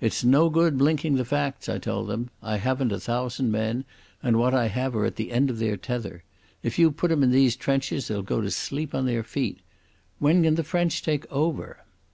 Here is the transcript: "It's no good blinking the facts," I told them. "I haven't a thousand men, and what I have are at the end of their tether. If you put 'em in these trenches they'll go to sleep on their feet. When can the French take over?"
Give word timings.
"It's 0.00 0.24
no 0.24 0.48
good 0.48 0.78
blinking 0.78 1.16
the 1.16 1.26
facts," 1.26 1.68
I 1.68 1.76
told 1.76 2.08
them. 2.08 2.30
"I 2.42 2.56
haven't 2.56 2.90
a 2.90 2.98
thousand 2.98 3.50
men, 3.52 3.84
and 4.22 4.38
what 4.38 4.54
I 4.54 4.68
have 4.68 4.96
are 4.96 5.04
at 5.04 5.16
the 5.16 5.30
end 5.30 5.50
of 5.50 5.58
their 5.58 5.76
tether. 5.76 6.24
If 6.62 6.78
you 6.78 6.90
put 6.90 7.10
'em 7.12 7.22
in 7.22 7.32
these 7.32 7.54
trenches 7.54 8.08
they'll 8.08 8.22
go 8.22 8.40
to 8.40 8.50
sleep 8.50 8.94
on 8.94 9.04
their 9.04 9.22
feet. 9.22 9.58
When 10.18 10.42
can 10.42 10.54
the 10.54 10.64
French 10.64 11.02
take 11.02 11.30
over?" 11.30 11.84